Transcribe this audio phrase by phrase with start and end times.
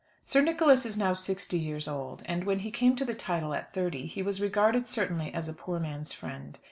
[0.25, 3.71] Sir Nicholas is now sixty years old, and when he came to the title at
[3.71, 6.57] thirty, he was regarded certainly as a poor man's friend.